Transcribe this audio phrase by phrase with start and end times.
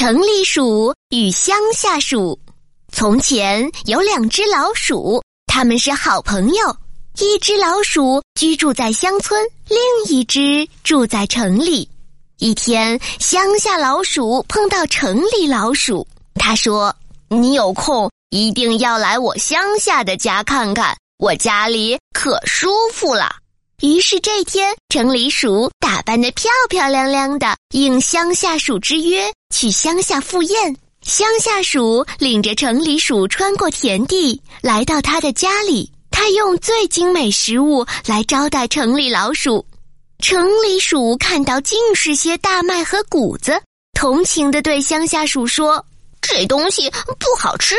[0.00, 2.40] 城里鼠与乡下鼠。
[2.90, 6.74] 从前有两只老鼠，它们是好朋友。
[7.18, 9.78] 一只老鼠居住在乡村，另
[10.08, 11.86] 一只住在城里。
[12.38, 16.96] 一天，乡下老鼠碰到城里老鼠，他说
[17.28, 23.36] ：“你有空一定要来我乡下的家看看，我家里可舒服了。”
[23.80, 30.76] 于是这天，城里鼠打扮得漂漂亮亮的，应乡下鼠之约去乡下赴宴。
[31.00, 35.90] 乡下鼠领着城里鼠穿过田地，来到他的家里。
[36.10, 39.64] 他用最精美食物来招待城里老鼠。
[40.22, 43.62] 城里鼠看到尽是些大麦和谷子，
[43.98, 45.86] 同情地对乡下鼠说
[46.20, 47.76] ：“这东西不好吃，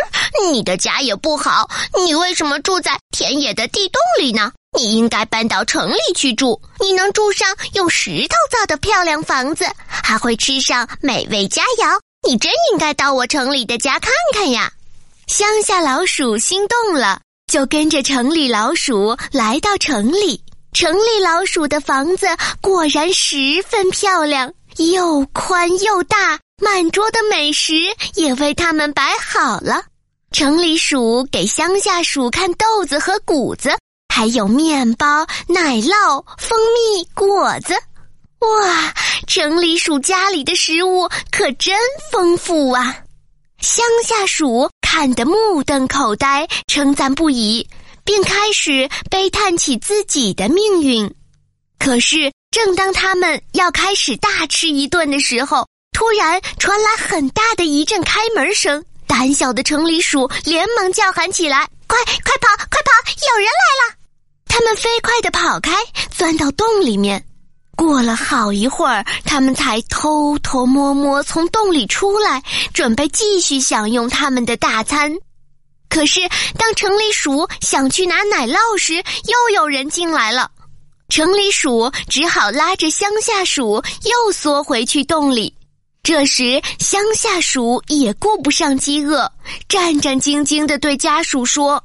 [0.51, 1.69] 你的家也不好，
[2.03, 4.51] 你为什么住在田野的地洞里呢？
[4.79, 11.99] 你应该搬到城里去住，你能住上用石头造的漂亮房子，还会吃上美味佳肴。
[12.27, 14.71] 你真应该到我城里的家看看呀！”
[15.27, 17.21] 乡下老鼠心动了。
[17.51, 20.41] 就跟着城里老鼠来到城里，
[20.71, 22.25] 城里老鼠的房子
[22.61, 27.73] 果然十分漂亮，又宽又大，满桌的美食
[28.15, 29.83] 也为他们摆好了。
[30.31, 33.77] 城里鼠给乡下鼠看豆子和谷子，
[34.11, 37.73] 还有面包、奶酪、蜂蜜、果子。
[38.39, 38.93] 哇，
[39.25, 41.73] 城里鼠家里的食物可真
[42.11, 42.97] 丰富啊！
[43.61, 47.65] 乡下鼠看得目瞪口呆，称赞不已，
[48.03, 51.15] 并开始悲叹起自己的命运。
[51.79, 55.65] 可是，正当他们要开始大吃一顿的时候，
[55.97, 58.83] 突然传来很大的一阵开门声。
[59.07, 62.91] 胆小的城里鼠连忙叫喊起来：“快快跑，快跑！
[63.33, 63.95] 有人来了！”
[64.53, 65.71] 他们飞快地跑开，
[66.11, 67.23] 钻到洞里面。
[67.77, 72.43] 过了好一会儿，他们才偷偷摸摸从洞里出来，
[72.73, 75.15] 准备继续享用他们的大餐。
[75.87, 76.19] 可是，
[76.57, 80.51] 当城里鼠想去拿奶酪时，又有人进来了。
[81.07, 85.55] 城里鼠只好拉着乡下鼠又缩回去洞里。
[86.03, 89.31] 这时，乡下鼠也顾不上饥饿，
[89.69, 91.81] 战战兢兢地对家属说。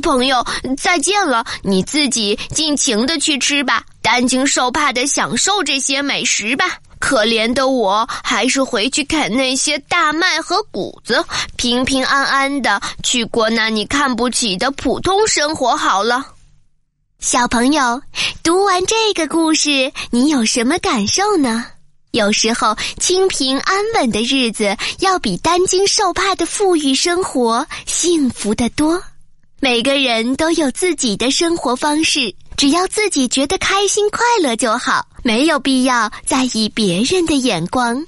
[0.00, 0.44] 朋友，
[0.76, 1.44] 再见了！
[1.62, 6.66] 你自己尽情的去吃吧，担惊受怕的享受这些美食吧。
[6.98, 11.24] 可怜的我，还是回去啃那些大麦和谷子，
[11.56, 16.26] 平平安安的去过那你看不起的普通生活好了。
[17.20, 18.02] 小朋友，
[18.42, 21.66] 读完这个故事，你有什么感受呢？
[22.10, 29.00] 有时候，清平安稳的日子，要比担惊受怕的富裕生活幸福得多。
[29.64, 38.04] 每个人都有自己的生活方式，只要自己觉得开心快乐就好，没有必要在意别人的眼光。